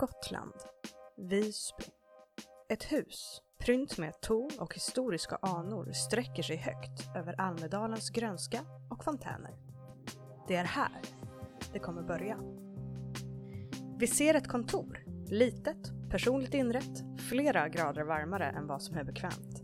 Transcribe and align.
Gotland. 0.00 0.54
Visby. 1.16 1.84
Ett 2.68 2.92
hus 2.92 3.42
prynt 3.58 3.98
med 3.98 4.20
torn 4.20 4.50
och 4.60 4.74
historiska 4.74 5.38
anor 5.42 5.92
sträcker 5.92 6.42
sig 6.42 6.56
högt 6.56 7.16
över 7.16 7.40
Almedalens 7.40 8.10
grönska 8.10 8.60
och 8.90 9.04
fontäner. 9.04 9.58
Det 10.48 10.56
är 10.56 10.64
här 10.64 11.00
det 11.72 11.78
kommer 11.78 12.02
börja. 12.02 12.38
Vi 13.98 14.06
ser 14.06 14.34
ett 14.34 14.48
kontor, 14.48 15.04
litet, 15.26 16.10
personligt 16.10 16.54
inrett, 16.54 17.20
flera 17.28 17.68
grader 17.68 18.02
varmare 18.02 18.46
än 18.46 18.66
vad 18.66 18.82
som 18.82 18.96
är 18.96 19.04
bekvämt. 19.04 19.62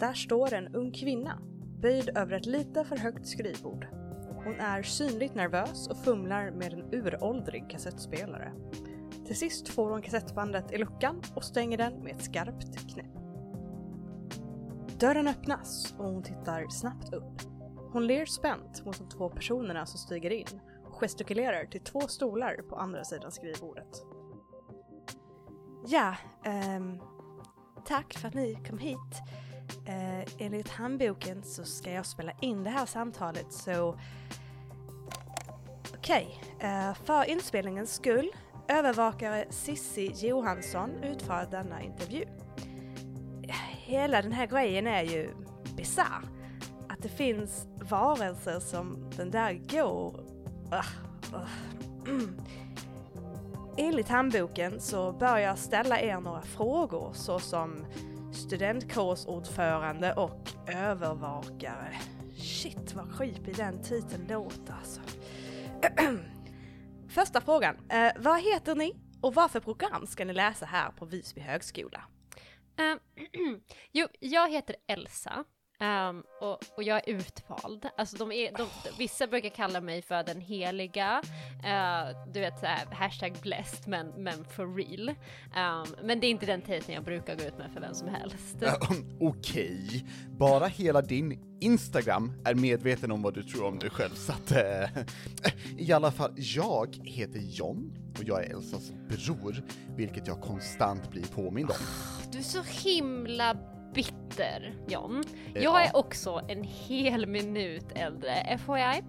Där 0.00 0.14
står 0.14 0.54
en 0.54 0.74
ung 0.74 0.92
kvinna, 0.92 1.38
böjd 1.82 2.16
över 2.16 2.32
ett 2.32 2.46
lite 2.46 2.84
för 2.84 2.96
högt 2.96 3.26
skrivbord. 3.26 3.86
Hon 4.44 4.60
är 4.60 4.82
synligt 4.82 5.34
nervös 5.34 5.88
och 5.88 6.04
fumlar 6.04 6.50
med 6.50 6.72
en 6.72 6.94
uråldrig 6.94 7.70
kassettspelare. 7.70 8.52
Till 9.32 9.38
sist 9.38 9.68
får 9.68 9.90
hon 9.90 10.02
kassettbandet 10.02 10.72
i 10.72 10.78
luckan 10.78 11.22
och 11.34 11.44
stänger 11.44 11.78
den 11.78 11.94
med 11.94 12.16
ett 12.16 12.24
skarpt 12.24 12.92
knäpp. 12.92 13.06
Dörren 15.00 15.28
öppnas 15.28 15.94
och 15.98 16.04
hon 16.04 16.22
tittar 16.22 16.68
snabbt 16.68 17.12
upp. 17.12 17.42
Hon 17.92 18.06
ler 18.06 18.26
spänt 18.26 18.84
mot 18.84 18.98
de 18.98 19.08
två 19.08 19.28
personerna 19.28 19.86
som 19.86 19.98
stiger 19.98 20.30
in 20.30 20.60
och 20.84 20.94
gestikulerar 20.94 21.66
till 21.66 21.80
två 21.80 22.00
stolar 22.00 22.56
på 22.68 22.76
andra 22.76 23.04
sidan 23.04 23.32
skrivbordet. 23.32 24.02
Ja, 25.86 26.16
ehm, 26.44 27.00
tack 27.86 28.14
för 28.14 28.28
att 28.28 28.34
ni 28.34 28.58
kom 28.68 28.78
hit. 28.78 29.22
Eh, 29.86 30.34
enligt 30.38 30.68
handboken 30.68 31.42
så 31.42 31.64
ska 31.64 31.92
jag 31.92 32.06
spela 32.06 32.32
in 32.40 32.64
det 32.64 32.70
här 32.70 32.86
samtalet 32.86 33.52
så 33.52 33.98
Okej, 35.96 36.40
eh, 36.58 36.94
för 36.94 37.30
inspelningens 37.30 37.94
skull 37.94 38.30
övervakare 38.68 39.44
Sissi 39.50 40.12
Johansson 40.14 40.90
utför 41.02 41.46
denna 41.50 41.82
intervju. 41.82 42.24
Hela 43.84 44.22
den 44.22 44.32
här 44.32 44.46
grejen 44.46 44.86
är 44.86 45.02
ju 45.02 45.34
bisarr. 45.76 46.22
Att 46.88 47.02
det 47.02 47.08
finns 47.08 47.66
varelser 47.90 48.60
som 48.60 49.10
den 49.16 49.30
där 49.30 49.52
går... 49.52 50.20
Uh, 50.72 50.86
uh. 51.34 51.48
Enligt 53.76 54.08
handboken 54.08 54.80
så 54.80 55.12
bör 55.12 55.38
jag 55.38 55.58
ställa 55.58 56.00
er 56.00 56.20
några 56.20 56.42
frågor 56.42 57.12
såsom 57.12 57.86
studentkårsordförande 58.32 60.12
och 60.12 60.50
övervakare. 60.66 61.94
Shit 62.36 62.94
vad 62.94 63.16
creepy 63.16 63.52
den 63.52 63.82
titeln 63.82 64.26
låter 64.28 64.74
alltså. 64.80 65.00
Första 67.14 67.40
frågan. 67.40 67.76
Eh, 67.90 68.12
vad 68.16 68.40
heter 68.40 68.74
ni 68.74 68.96
och 69.20 69.34
vad 69.34 69.50
för 69.50 69.60
program 69.60 70.06
ska 70.06 70.24
ni 70.24 70.32
läsa 70.32 70.66
här 70.66 70.90
på 70.90 71.04
Visby 71.04 71.40
högskola? 71.40 72.04
Uh, 72.80 72.96
jo, 73.92 74.06
jag 74.20 74.50
heter 74.50 74.76
Elsa 74.88 75.44
um, 75.82 76.22
och, 76.40 76.58
och, 76.76 76.82
jag 76.82 77.08
är 77.08 77.14
utvald. 77.14 77.86
Alltså 77.96 78.16
de 78.16 78.32
är, 78.32 78.52
de, 78.58 78.66
vissa 78.98 79.26
brukar 79.26 79.48
kalla 79.48 79.80
mig 79.80 80.02
för 80.02 80.22
den 80.22 80.40
heliga, 80.40 81.22
uh, 81.56 82.32
du 82.32 82.40
vet 82.40 82.58
såhär, 82.58 82.86
hashtag 82.94 83.32
blessed 83.42 83.88
men, 83.88 84.08
men 84.16 84.44
for 84.44 84.74
real. 84.76 85.08
Um, 85.08 86.06
men 86.06 86.20
det 86.20 86.26
är 86.26 86.30
inte 86.30 86.46
den 86.46 86.62
titeln 86.62 86.94
jag 86.94 87.04
brukar 87.04 87.36
gå 87.36 87.42
ut 87.42 87.58
med 87.58 87.70
för 87.72 87.80
vem 87.80 87.94
som 87.94 88.08
helst. 88.08 88.62
Uh, 88.62 88.72
Okej, 89.20 89.86
okay. 89.86 90.02
bara 90.38 90.66
hela 90.66 91.02
din 91.02 91.52
Instagram 91.60 92.32
är 92.44 92.54
medveten 92.54 93.12
om 93.12 93.22
vad 93.22 93.34
du 93.34 93.42
tror 93.42 93.64
om 93.64 93.78
dig 93.78 93.90
själv, 93.90 94.14
så 94.14 94.32
att 94.32 94.52
äh, 94.52 95.02
i 95.78 95.92
alla 95.92 96.10
fall, 96.10 96.32
jag 96.36 96.96
heter 97.04 97.40
John 97.40 97.94
och 98.18 98.24
jag 98.24 98.44
är 98.44 98.50
Elsas 98.50 98.92
bror, 99.08 99.62
vilket 99.96 100.26
jag 100.26 100.40
konstant 100.40 101.10
blir 101.10 101.24
påmind 101.24 101.70
om. 101.70 101.76
Du 102.32 102.38
är 102.38 102.42
så 102.42 102.62
himla 102.62 103.56
bitter, 103.94 104.74
John. 104.88 105.24
Jag 105.54 105.84
är 105.86 105.96
också 105.96 106.40
en 106.48 106.62
hel 106.62 107.26
minut 107.26 107.86
äldre, 107.94 108.58
FYI. 108.66 109.02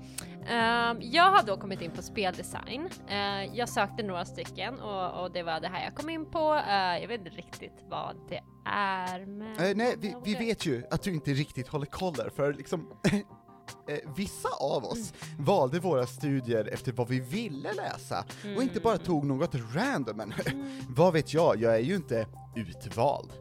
Uh, 0.43 0.97
jag 1.01 1.31
har 1.31 1.43
då 1.43 1.57
kommit 1.57 1.81
in 1.81 1.91
på 1.91 2.01
speldesign. 2.01 2.89
Uh, 3.09 3.55
jag 3.55 3.69
sökte 3.69 4.03
några 4.03 4.25
stycken 4.25 4.79
och, 4.79 5.23
och, 5.23 5.31
det 5.31 5.43
var 5.43 5.59
det 5.59 5.67
här 5.67 5.83
jag 5.83 5.95
kom 5.95 6.09
in 6.09 6.31
på. 6.31 6.53
Uh, 6.53 7.01
jag 7.01 7.07
vet 7.07 7.19
inte 7.19 7.37
riktigt 7.37 7.85
vad 7.89 8.15
det 8.29 8.41
är, 8.69 9.25
men... 9.25 9.69
Eh, 9.69 9.75
nej, 9.75 9.95
vi, 9.99 10.15
vi, 10.23 10.35
vet 10.35 10.65
ju 10.65 10.83
att 10.91 11.03
du 11.03 11.13
inte 11.13 11.31
riktigt 11.31 11.67
håller 11.67 11.85
koll 11.85 12.13
där, 12.13 12.29
för 12.29 12.53
liksom 12.53 12.89
Eh, 13.87 13.99
vissa 14.15 14.49
av 14.59 14.85
oss 14.85 15.13
mm. 15.31 15.45
valde 15.45 15.79
våra 15.79 16.05
studier 16.05 16.69
efter 16.73 16.91
vad 16.91 17.07
vi 17.07 17.19
ville 17.19 17.73
läsa, 17.73 18.25
mm. 18.43 18.57
och 18.57 18.63
inte 18.63 18.79
bara 18.79 18.93
mm. 18.93 19.05
tog 19.05 19.25
något 19.25 19.55
random, 19.75 20.17
men 20.17 20.33
mm. 20.45 20.79
vad 20.89 21.13
vet 21.13 21.33
jag, 21.33 21.61
jag 21.61 21.75
är 21.75 21.79
ju 21.79 21.95
inte 21.95 22.27
utvald. 22.55 23.31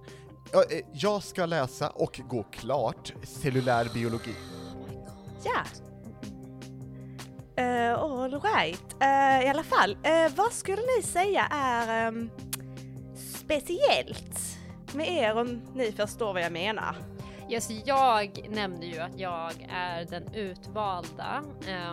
Eh, 0.53 0.79
jag 0.93 1.23
ska 1.23 1.47
läsa 1.47 1.91
och 1.91 2.21
gå 2.29 2.43
klart 2.43 3.13
cellulär 3.23 3.89
biologi. 3.95 4.35
Ja. 5.45 5.63
Uh, 7.59 7.99
all 7.99 8.41
right. 8.41 8.97
Uh, 9.03 9.47
I 9.47 9.49
alla 9.49 9.63
fall, 9.63 9.91
uh, 9.91 10.37
vad 10.37 10.53
skulle 10.53 10.83
ni 10.97 11.03
säga 11.03 11.47
är 11.51 12.09
um, 12.09 12.31
speciellt 13.17 14.59
med 14.95 15.09
er 15.09 15.39
om 15.39 15.63
ni 15.75 15.93
förstår 15.93 16.33
vad 16.33 16.43
jag 16.43 16.53
menar? 16.53 16.97
Yes, 17.51 17.71
jag 17.85 18.49
nämnde 18.51 18.87
ju 18.87 18.99
att 18.99 19.21
jag 19.21 19.69
är 19.71 20.05
den 20.05 20.35
utvalda 20.35 21.43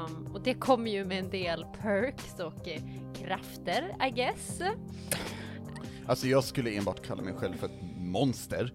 um, 0.06 0.30
och 0.34 0.41
det 0.41 0.53
kommer 0.53 0.91
ju 0.91 1.06
med 1.06 1.20
en 1.20 1.30
del 1.30 1.66
perks 1.81 2.40
och 2.40 2.68
krafter, 3.16 3.96
I 4.08 4.12
guess. 4.12 4.62
Alltså 6.08 6.28
jag 6.28 6.44
skulle 6.44 6.72
enbart 6.72 7.06
kalla 7.06 7.22
mig 7.22 7.34
själv 7.34 7.58
för 7.58 7.70
monster. 8.09 8.74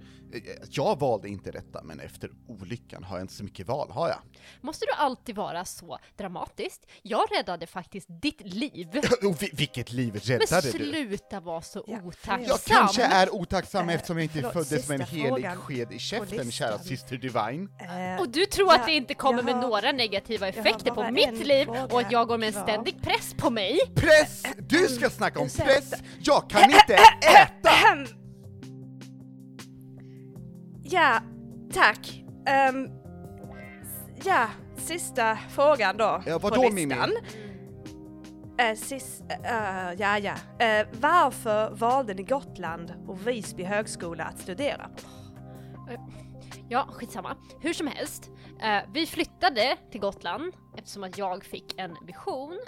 Jag 0.71 0.99
valde 0.99 1.29
inte 1.29 1.51
detta, 1.51 1.83
men 1.83 2.01
efter 2.01 2.31
olyckan 2.49 3.05
har 3.05 3.17
jag 3.17 3.25
inte 3.25 3.35
så 3.35 3.45
mycket 3.45 3.67
val, 3.67 3.91
har 3.91 4.09
jag? 4.09 4.19
Måste 4.61 4.87
du 4.87 4.93
alltid 4.93 5.37
vara 5.37 5.65
så 5.65 5.99
dramatiskt? 6.17 6.87
Jag 7.03 7.27
räddade 7.39 7.67
faktiskt 7.67 8.07
ditt 8.09 8.41
liv. 8.41 9.01
vilket 9.53 9.93
liv 9.93 10.15
räddade 10.15 10.73
du? 10.73 10.79
Men 10.79 10.89
sluta 10.89 11.41
vara 11.41 11.63
så 11.63 11.85
ja, 11.87 12.03
otacksam! 12.03 12.43
Jag 12.43 12.61
kanske 12.63 13.03
är 13.03 13.35
otacksam 13.35 13.89
äh, 13.89 13.95
eftersom 13.95 14.17
jag 14.17 14.25
inte 14.25 14.35
förlåt, 14.35 14.53
föddes 14.53 14.89
med 14.89 15.01
en 15.01 15.07
helig 15.07 15.51
sked 15.57 15.93
i 15.93 15.99
käften, 15.99 16.51
kära 16.51 16.79
syster 16.79 17.17
Divine. 17.17 17.69
Äh, 18.15 18.21
och 18.21 18.29
du 18.29 18.47
tror 18.47 18.69
ja, 18.69 18.81
att 18.81 18.87
det 18.87 18.93
inte 18.93 19.15
kommer 19.15 19.43
med 19.43 19.57
några 19.57 19.93
negativa 19.93 20.49
effekter 20.49 20.91
på 20.91 21.11
mitt 21.11 21.47
liv 21.47 21.69
och 21.69 22.01
att 22.01 22.13
jag 22.13 22.29
går 22.29 22.39
med 22.39 22.57
en 22.57 22.63
ständig 22.63 23.03
press 23.03 23.35
på 23.39 23.51
mig? 23.51 23.79
Press! 23.95 24.43
Du 24.59 24.89
ska 24.89 25.11
snacka 25.11 25.41
om 25.41 25.49
press! 25.49 25.93
Jag 26.23 26.51
kan 26.51 26.71
inte 26.71 26.95
äta! 26.95 28.24
Ja, 30.95 31.21
tack. 31.73 32.25
Um, 32.73 32.91
ja, 34.25 34.49
sista 34.77 35.37
frågan 35.37 35.97
då. 35.97 36.23
Ja, 36.27 36.39
vadå 36.39 36.71
Mimmi? 36.71 36.95
Uh, 36.95 38.75
sis, 38.77 39.23
uh, 39.23 39.95
ja, 39.99 40.19
ja. 40.19 40.33
Uh, 40.33 40.89
varför 41.01 41.71
valde 41.71 42.15
ni 42.15 42.23
Gotland 42.23 42.93
och 43.07 43.29
Visby 43.29 43.65
högskola 43.65 44.25
att 44.25 44.39
studera 44.39 44.89
på? 44.89 45.09
Ja, 46.69 46.89
skitsamma. 46.93 47.37
Hur 47.61 47.73
som 47.73 47.87
helst. 47.87 48.31
vi 48.95 49.07
flyttade 49.07 49.77
till 49.91 50.01
Gotland 50.01 50.53
eftersom 50.77 51.05
att 51.05 51.19
jag 51.19 51.45
fick 51.45 51.81
en 51.81 51.97
vision 52.07 52.59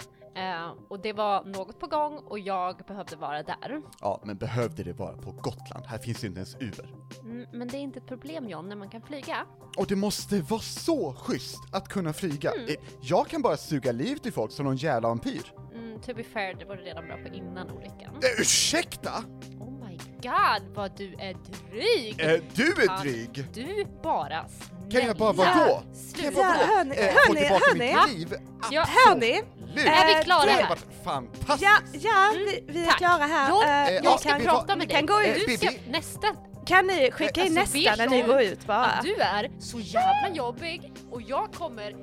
och 0.89 1.01
det 1.01 1.13
var 1.13 1.43
något 1.43 1.79
på 1.79 1.87
gång 1.87 2.17
och 2.17 2.39
jag 2.39 2.77
behövde 2.87 3.15
vara 3.15 3.43
där. 3.43 3.81
Ja, 4.01 4.21
men 4.23 4.37
behövde 4.37 4.83
det 4.83 4.93
vara 4.93 5.17
på 5.17 5.31
Gotland? 5.31 5.85
Här 5.85 5.97
finns 5.97 6.23
ju 6.23 6.27
inte 6.27 6.39
ens 6.39 6.55
Uber. 6.55 6.89
Mm, 7.37 7.49
men 7.51 7.67
det 7.67 7.77
är 7.77 7.79
inte 7.79 7.99
ett 7.99 8.07
problem 8.07 8.49
John, 8.49 8.69
när 8.69 8.75
man 8.75 8.89
kan 8.89 9.01
flyga. 9.01 9.45
Och 9.77 9.87
det 9.87 9.95
måste 9.95 10.41
vara 10.41 10.61
så 10.61 11.13
schysst 11.13 11.59
att 11.71 11.89
kunna 11.89 12.13
flyga. 12.13 12.51
Mm. 12.51 12.69
Eh, 12.69 12.75
jag 13.01 13.27
kan 13.27 13.41
bara 13.41 13.57
suga 13.57 13.91
livet 13.91 14.25
i 14.25 14.31
folk 14.31 14.51
som 14.51 14.65
någon 14.65 14.75
jävla 14.75 15.07
vampyr. 15.07 15.53
Mm, 15.73 16.01
to 16.01 16.13
be 16.13 16.23
fair, 16.23 16.53
det 16.59 16.65
var 16.65 16.75
du 16.75 16.83
redan 16.83 17.07
bra 17.07 17.17
på 17.17 17.35
innan 17.35 17.71
olyckan. 17.71 18.13
Uh, 18.13 18.41
ursäkta? 18.41 19.23
Oh 19.59 19.87
my 19.87 19.97
god, 20.21 20.75
vad 20.75 20.97
du 20.97 21.13
är 21.13 21.33
dryg! 21.33 22.19
Är 22.19 22.41
du 22.53 22.63
är 22.63 23.01
dryg? 23.01 23.45
Du 23.53 23.87
bara 24.03 24.45
Kan 24.91 25.05
jag 25.05 25.17
bara 25.17 25.33
vadå? 25.33 25.83
Sluta! 25.93 26.41
Ja, 26.41 26.43
hörni, 26.43 26.95
äh, 26.95 27.05
hörni, 27.05 27.43
hörni! 27.45 28.17
Liv? 28.17 28.33
Ja, 28.71 28.85
hörni! 28.87 29.41
nu! 29.75 29.81
Är 29.81 30.17
vi 30.17 30.23
klara 30.23 30.49
här? 30.49 30.77
fantastiskt! 31.03 31.63
Ja, 31.63 31.79
ja 31.93 32.33
vi, 32.35 32.63
vi 32.67 32.85
är 32.85 32.91
klara 32.91 33.25
här. 33.25 33.49
John, 33.49 33.95
uh, 33.95 34.03
jag 34.03 34.19
ska 34.19 34.39
prata 34.39 34.75
med 34.75 34.87
dig. 34.87 34.97
Kan 34.97 35.05
gå 35.05 35.21
ut. 35.21 35.47
Du 35.47 35.57
ska, 35.57 35.69
nästa. 35.89 36.27
Kan 36.67 36.87
ni 36.87 37.11
skicka 37.11 37.45
in 37.45 37.57
alltså, 37.57 37.77
nästa 37.77 37.95
när 37.95 38.09
ni 38.09 38.21
går 38.21 38.41
ut 38.41 38.65
bara? 38.65 38.99
du 39.03 39.15
är 39.15 39.51
så 39.59 39.79
jävla 39.79 40.35
jobbig 40.35 40.91
och 41.11 41.21
jag 41.21 41.53
kommer 41.53 41.95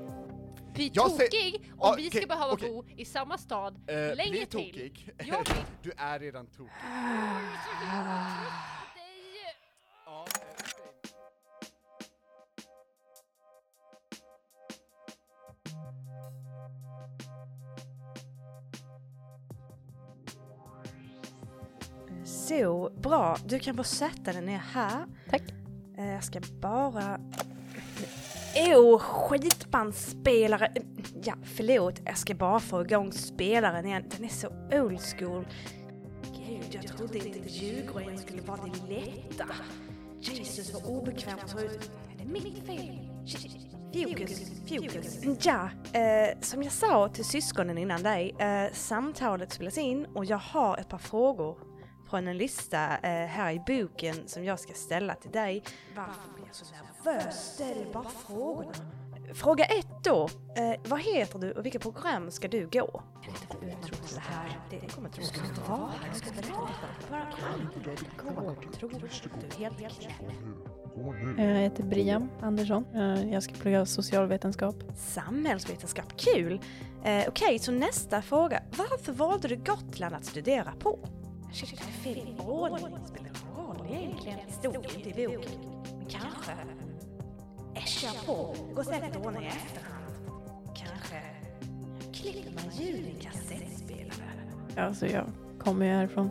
bli 0.75 0.91
tokig 0.91 1.71
om 1.79 1.93
ah, 1.93 1.95
vi 1.97 2.11
ska 2.11 2.27
behöva 2.27 2.53
okay. 2.53 2.71
bo 2.71 2.85
i 2.97 3.05
samma 3.05 3.39
stad 3.39 3.75
uh, 3.91 4.17
länge 4.17 4.47
till. 4.47 4.93
Jag 5.25 5.47
du 5.83 5.93
är 5.97 6.19
redan 6.19 6.47
tokig. 6.47 6.73
Så, 22.49 22.91
bra. 23.03 23.37
Du 23.47 23.59
kan 23.59 23.77
få 23.77 23.85
sätta 23.85 24.33
dig 24.33 24.43
ner 24.43 24.63
här. 24.73 25.07
Tack. 25.31 25.43
Eh, 25.99 26.13
Jag 26.13 26.25
ska 26.25 26.41
bara... 26.61 27.21
Åh, 28.77 28.99
skitbandspelare! 28.99 30.73
Ja, 31.23 31.35
förlåt. 31.57 32.01
Jag 32.05 32.19
ska 32.19 32.35
bara 32.35 32.61
få 32.61 32.81
igång 32.83 33.13
spelaren 33.13 33.87
igen. 33.87 34.05
Den 34.17 34.25
är 34.25 34.29
så 34.29 34.49
old 34.73 35.01
school. 35.01 35.47
Gud, 36.23 36.67
jag 36.71 36.87
trodde 36.97 37.19
inte 37.29 37.49
Djurgården 37.49 38.19
skulle 38.19 38.43
vara 38.43 38.61
det 38.63 38.95
lätta. 38.95 39.47
Jesus, 40.21 40.75
vad 40.75 40.85
obekvämt 40.99 41.41
det 41.45 41.49
ser 41.49 41.65
ut. 41.65 41.91
Är 42.15 42.25
det 42.25 42.33
mitt 42.33 42.67
fel? 42.67 42.99
Fokus, 43.95 44.41
fokus. 44.69 45.45
Ja, 45.47 45.69
eh, 45.93 46.39
som 46.41 46.63
jag 46.63 46.73
sa 46.73 47.09
till 47.09 47.25
syskonen 47.25 47.79
innan 47.79 48.03
dig, 48.03 48.35
eh, 48.39 48.73
samtalet 48.73 49.53
spelas 49.53 49.79
in 49.79 50.07
och 50.15 50.25
jag 50.25 50.39
har 50.39 50.77
ett 50.79 50.89
par 50.89 50.99
frågor 50.99 51.59
från 52.15 52.29
en 52.29 52.37
lista 52.39 52.97
eh, 52.99 53.27
här 53.27 53.53
i 53.53 53.61
boken 53.67 54.15
som 54.27 54.45
jag 54.45 54.61
ska 54.61 54.73
ställa 54.73 55.15
till 55.15 55.31
dig. 55.31 55.63
Varför 55.97 56.35
blir 56.35 56.47
jag 56.47 56.55
så 56.55 56.65
nervös? 57.05 57.55
Ställ 57.55 57.87
bara 57.93 58.05
frågorna. 58.09 58.73
Fråga 59.35 59.65
ett 59.65 60.05
då. 60.05 60.29
Eh, 60.57 60.81
vad 60.89 61.01
heter 61.01 61.39
du 61.39 61.53
och 61.53 61.65
vilket 61.65 61.83
program 61.83 62.31
ska 62.31 62.49
du 62.49 62.67
gå? 62.67 63.03
Kan 63.23 63.35
inte 63.43 63.67
uttro 63.67 63.95
till 64.07 64.15
det 64.15 64.21
här. 64.21 64.61
Det 64.71 64.95
kommer 64.95 65.09
tro 65.09 65.25
att 65.25 65.55
du 65.55 65.71
vara. 65.71 65.91
Jag 66.07 66.17
ska 66.17 66.31
berätta 66.31 66.55
Bara 67.11 67.21
kan 67.21 67.71
du 67.75 67.91
du 68.91 68.99
du 68.99 69.57
helt 69.57 69.79
knäpp? 70.01 70.31
Jag 71.39 71.45
heter 71.45 71.83
Brian 71.83 72.31
Andersson. 72.43 72.85
Eh, 72.95 73.33
Jag 73.33 73.43
ska 73.43 73.55
plugga 73.55 73.87
socialvetenskap. 73.87 74.77
Samhällsvetenskap, 74.97 76.17
kul! 76.17 76.61
Eh, 77.05 77.25
Okej, 77.29 77.59
så 77.59 77.73
nästa 77.73 78.23
fråga. 78.23 78.63
Varför 78.77 79.13
valde 79.13 79.49
du 79.49 79.57
Gotland 79.57 80.15
att 80.15 80.25
studera 80.25 80.73
på? 80.79 80.99
Ordning. 82.39 82.99
Spelar 83.07 83.31
roll 83.57 83.87
egentligen. 83.91 84.39
Stod 84.51 84.75
inte 84.75 85.21
i 85.21 85.27
boken. 85.27 85.51
Men 85.99 86.07
kanske. 86.07 86.53
Kör 87.87 88.27
på. 88.27 88.55
Går 88.75 88.83
säkert 88.83 89.17
att 89.17 89.27
ordna 89.27 89.43
i 89.43 89.47
efterhand. 89.47 90.05
Kanske 90.77 91.23
klipper 92.13 92.53
man 92.55 92.75
ljud 92.75 93.07
i 93.07 93.21
kassettspelare. 93.21 94.51
Alltså 94.77 95.07
jag 95.07 95.33
kommer 95.59 95.87
ju 95.87 95.93
härifrån. 95.93 96.31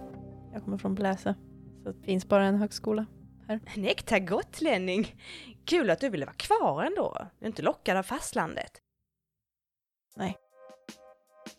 Jag 0.54 0.64
kommer 0.64 0.78
från 0.78 0.96
Bläse. 0.96 1.36
Så 1.84 1.92
det 1.92 2.06
finns 2.06 2.28
bara 2.28 2.46
en 2.46 2.56
högskola. 2.56 3.06
En 3.48 3.86
äkta 3.86 4.20
gotlänning. 4.20 5.16
Kul 5.66 5.90
att 5.90 6.00
du 6.00 6.10
ville 6.10 6.26
vara 6.26 6.36
kvar 6.36 6.84
ändå. 6.84 7.28
Du 7.40 7.46
är 7.46 7.50
inte 7.50 7.62
lockad 7.62 7.98
av 7.98 8.04
fastlandet. 8.04 8.82
Nej. 10.16 10.38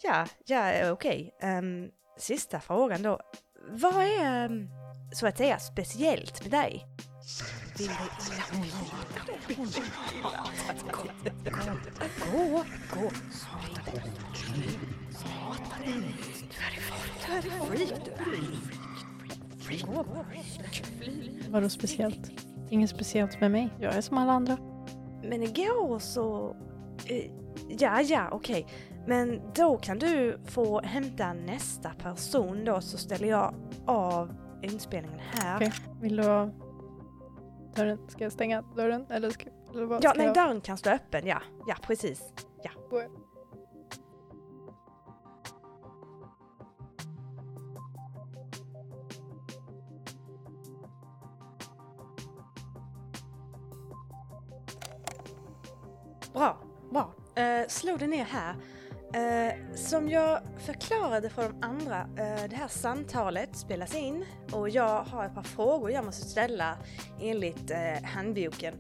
Ja, 0.03 0.27
ja, 0.47 0.91
okej. 0.91 1.37
Ehm, 1.41 1.91
sista 2.19 2.61
frågan 2.61 3.03
då. 3.03 3.21
Vad 3.71 3.95
är, 4.05 4.45
ehm, 4.45 4.69
så 5.13 5.27
att 5.27 5.37
säga, 5.39 5.59
speciellt 5.59 6.43
med 6.43 6.51
dig? 6.51 6.87
Vill 7.79 9.57
du... 9.57 9.81
Gå, 12.33 12.65
gå. 12.95 13.11
Prata 15.23 15.85
dig. 15.85 16.15
Prata 17.27 17.47
dig. 17.47 17.49
Du 17.49 17.55
är 17.55 17.77
freak, 17.77 18.05
du 18.05 18.11
är 18.11 19.59
freak. 19.59 19.83
Gå. 19.95 20.25
Vadå 21.49 21.69
speciellt? 21.69 22.31
Inget 22.71 22.91
speciellt 22.91 23.41
med 23.41 23.51
mig. 23.51 23.71
Jag 23.81 23.95
är 23.95 24.01
som 24.01 24.19
alla 24.19 24.33
andra. 24.33 24.57
Men 25.23 25.43
igår 25.43 25.99
så... 25.99 26.57
eh, 27.07 27.31
Ja, 27.79 28.01
ja, 28.03 28.29
okej. 28.33 28.67
Men 29.07 29.41
då 29.55 29.77
kan 29.77 29.99
du 29.99 30.39
få 30.45 30.81
hämta 30.81 31.33
nästa 31.33 31.91
person 31.91 32.65
då 32.65 32.81
så 32.81 32.99
ställer 32.99 33.29
jag 33.29 33.55
av 33.87 34.35
inspelningen 34.63 35.21
här. 35.21 35.57
Okej. 35.57 35.73
Vill 36.01 36.17
du 36.17 36.23
ha 36.23 36.51
dörren? 37.77 37.99
Ska 38.09 38.25
jag 38.25 38.33
stänga 38.33 38.63
dörren? 38.63 39.07
Eller 39.11 39.31
ska, 39.31 39.49
eller 39.73 39.85
vad 39.85 40.05
Ja, 40.05 40.11
ska 40.11 40.19
nej, 40.19 40.27
jag? 40.27 40.35
dörren 40.35 40.61
kan 40.61 40.77
stå 40.79 40.91
öppen, 40.91 41.27
ja. 41.27 41.39
Ja, 41.67 41.75
precis. 41.83 42.23
Ja. 42.63 42.71
Bra, 56.33 56.57
bra. 56.91 57.15
Eh, 57.43 57.69
slå 57.69 57.97
dig 57.97 58.09
ner 58.09 58.25
här. 58.25 58.55
Eh, 59.15 59.75
som 59.75 60.09
jag 60.09 60.41
förklarade 60.59 61.31
för 61.31 61.43
de 61.43 61.63
andra, 61.63 62.01
eh, 62.01 62.49
det 62.51 62.57
här 62.57 62.69
samtalet 62.69 63.57
spelas 63.57 63.95
in 63.95 64.25
och 64.53 64.69
jag 64.69 65.03
har 65.03 65.25
ett 65.25 65.35
par 65.35 65.43
frågor 65.43 65.91
jag 65.91 66.05
måste 66.05 66.27
ställa 66.27 66.77
enligt 67.21 67.71
eh, 67.71 68.05
handboken. 68.05 68.75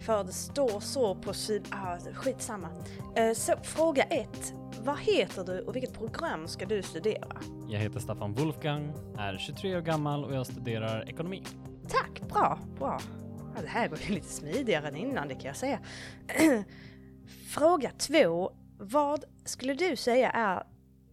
För 0.00 0.24
det 0.24 0.32
står 0.32 0.80
så 0.80 1.14
på 1.14 1.34
sid... 1.34 1.64
Ah, 1.70 1.98
skitsamma. 2.14 2.68
Eh, 3.16 3.32
så 3.32 3.52
fråga 3.62 4.02
ett. 4.02 4.54
Vad 4.84 4.98
heter 4.98 5.44
du 5.44 5.60
och 5.60 5.76
vilket 5.76 5.94
program 5.94 6.48
ska 6.48 6.66
du 6.66 6.82
studera? 6.82 7.36
Jag 7.68 7.80
heter 7.80 8.00
Staffan 8.00 8.34
Wolfgang, 8.34 8.92
är 9.18 9.38
23 9.38 9.76
år 9.76 9.80
gammal 9.80 10.24
och 10.24 10.34
jag 10.34 10.46
studerar 10.46 11.08
ekonomi. 11.08 11.42
Tack, 11.88 12.28
bra, 12.28 12.58
bra. 12.78 13.00
Ja, 13.54 13.62
det 13.62 13.68
här 13.68 13.88
går 13.88 13.98
ju 13.98 14.14
lite 14.14 14.28
smidigare 14.28 14.88
än 14.88 14.96
innan, 14.96 15.28
det 15.28 15.34
kan 15.34 15.44
jag 15.44 15.56
säga. 15.56 15.78
Fråga 17.48 17.90
två. 17.98 18.52
Vad 18.78 19.24
skulle 19.44 19.74
du 19.74 19.96
säga 19.96 20.30
är 20.30 20.62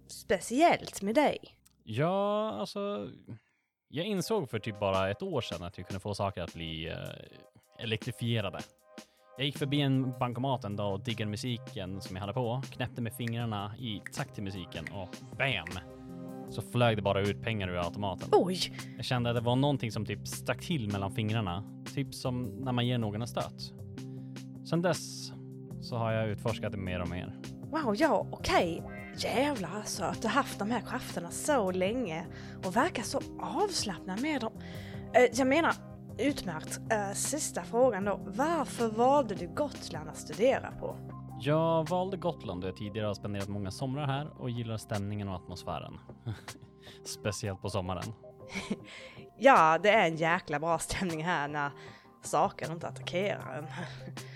speciellt 0.07 1.01
med 1.01 1.15
dig? 1.15 1.37
Ja, 1.83 2.51
alltså, 2.51 3.09
jag 3.87 4.05
insåg 4.05 4.49
för 4.49 4.59
typ 4.59 4.79
bara 4.79 5.09
ett 5.11 5.21
år 5.21 5.41
sedan 5.41 5.63
att 5.63 5.77
jag 5.77 5.87
kunde 5.87 5.99
få 5.99 6.13
saker 6.13 6.41
att 6.41 6.53
bli 6.53 6.87
eh, 6.89 7.83
elektrifierade. 7.83 8.59
Jag 9.37 9.45
gick 9.45 9.57
förbi 9.57 9.81
en 9.81 10.11
bankomat 10.19 10.63
en 10.63 10.75
dag 10.75 10.93
och 10.93 10.99
diggade 10.99 11.31
musiken 11.31 12.01
som 12.01 12.15
jag 12.15 12.21
hade 12.21 12.33
på, 12.33 12.61
knäppte 12.71 13.01
med 13.01 13.13
fingrarna 13.13 13.73
i 13.77 14.01
takt 14.13 14.33
till 14.33 14.43
musiken 14.43 14.85
och 14.93 15.15
BAM! 15.37 15.79
Så 16.49 16.61
flög 16.61 16.97
det 16.97 17.01
bara 17.01 17.21
ut 17.21 17.41
pengar 17.41 17.67
ur 17.67 17.77
automaten. 17.85 18.29
Oj, 18.31 18.57
Jag 18.95 19.05
kände 19.05 19.29
att 19.29 19.35
det 19.35 19.41
var 19.41 19.55
någonting 19.55 19.91
som 19.91 20.05
typ 20.05 20.27
stack 20.27 20.61
till 20.61 20.91
mellan 20.91 21.11
fingrarna. 21.11 21.83
Typ 21.95 22.13
som 22.13 22.43
när 22.43 22.71
man 22.71 22.87
ger 22.87 22.97
någon 22.97 23.21
en 23.21 23.27
stöt. 23.27 23.73
Sen 24.69 24.81
dess 24.81 25.31
så 25.83 25.97
har 25.97 26.11
jag 26.11 26.27
utforskat 26.27 26.71
det 26.71 26.77
mer 26.77 27.01
och 27.01 27.09
mer. 27.09 27.33
wow, 27.71 27.95
ja, 27.97 28.27
okej. 28.31 28.83
Jävlar 29.17 29.69
alltså, 29.75 30.03
att 30.03 30.21
du 30.21 30.27
haft 30.27 30.59
de 30.59 30.71
här 30.71 30.81
krafterna 30.81 31.29
så 31.29 31.71
länge 31.71 32.25
och 32.65 32.75
verkar 32.75 33.03
så 33.03 33.21
avslappnad 33.39 34.21
med 34.21 34.41
dem. 34.41 34.53
Eh, 35.13 35.23
jag 35.33 35.47
menar, 35.47 35.73
utmärkt. 36.17 36.79
Eh, 36.91 37.11
sista 37.13 37.63
frågan 37.63 38.05
då. 38.05 38.19
Varför 38.25 38.87
valde 38.87 39.35
du 39.35 39.47
Gotland 39.47 40.09
att 40.09 40.17
studera 40.17 40.71
på? 40.71 40.95
Jag 41.39 41.89
valde 41.89 42.17
Gotland 42.17 42.61
då 42.61 42.67
jag 42.67 42.77
tidigare 42.77 43.07
har 43.07 43.13
spenderat 43.13 43.47
många 43.47 43.71
somrar 43.71 44.07
här 44.07 44.41
och 44.41 44.49
gillar 44.49 44.77
stämningen 44.77 45.29
och 45.29 45.35
atmosfären. 45.35 45.99
Speciellt 47.05 47.61
på 47.61 47.69
sommaren. 47.69 48.03
Ja, 49.37 49.79
det 49.83 49.89
är 49.89 50.07
en 50.07 50.15
jäkla 50.15 50.59
bra 50.59 50.79
stämning 50.79 51.23
här 51.23 51.47
när 51.47 51.71
saker 52.21 52.71
inte 52.71 52.87
attackerar 52.87 53.57
en. 53.57 53.65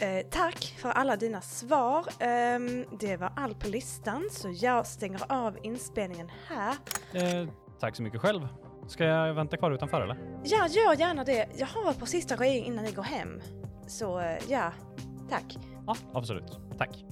Eh, 0.00 0.26
tack 0.30 0.74
för 0.78 0.88
alla 0.90 1.16
dina 1.16 1.40
svar. 1.40 2.04
Ehm, 2.18 2.84
det 3.00 3.16
var 3.16 3.32
allt 3.36 3.58
på 3.58 3.68
listan 3.68 4.28
så 4.30 4.50
jag 4.54 4.86
stänger 4.86 5.20
av 5.28 5.58
inspelningen 5.62 6.30
här. 6.48 6.74
Eh, 7.12 7.48
tack 7.80 7.96
så 7.96 8.02
mycket 8.02 8.20
själv. 8.20 8.48
Ska 8.88 9.04
jag 9.04 9.34
vänta 9.34 9.56
kvar 9.56 9.70
utanför 9.70 10.00
eller? 10.00 10.16
Ja, 10.44 10.66
gör 10.66 10.94
gärna 11.00 11.24
det. 11.24 11.48
Jag 11.56 11.66
har 11.66 11.90
ett 11.90 11.98
par 11.98 12.06
sista 12.06 12.36
grejer 12.36 12.64
innan 12.64 12.84
ni 12.84 12.92
går 12.92 13.02
hem. 13.02 13.40
Så 13.86 14.20
eh, 14.20 14.38
ja, 14.48 14.72
tack. 15.30 15.58
Ja, 15.86 15.96
absolut. 16.14 16.58
Tack. 16.78 17.04